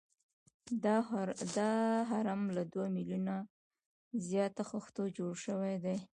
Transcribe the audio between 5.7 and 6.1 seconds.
دی.